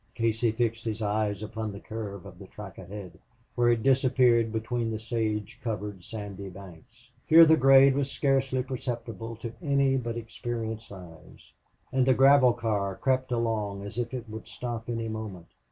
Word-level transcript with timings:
Casey 0.15 0.51
fixed 0.51 0.85
his 0.85 1.03
eyes 1.03 1.43
upon 1.43 1.71
the 1.71 1.79
curve 1.79 2.25
of 2.25 2.39
the 2.39 2.47
track 2.47 2.79
ahead 2.79 3.19
where 3.53 3.69
it 3.69 3.83
disappeared 3.83 4.51
between 4.51 4.89
the 4.89 4.97
sage 4.97 5.59
covered 5.63 6.03
sandy 6.03 6.49
banks. 6.49 7.11
Here 7.27 7.45
the 7.45 7.55
grade 7.55 7.93
was 7.93 8.09
scarcely 8.11 8.63
perceptible 8.63 9.35
to 9.35 9.53
any 9.61 9.97
but 9.97 10.17
experienced 10.17 10.91
eyes. 10.91 11.51
And 11.93 12.07
the 12.07 12.15
gravel 12.15 12.53
car 12.53 12.95
crept 12.95 13.31
along 13.31 13.83
as 13.83 13.99
if 13.99 14.11
it 14.11 14.27
would 14.27 14.47
stop 14.47 14.89
any 14.89 15.07
moment. 15.07 15.49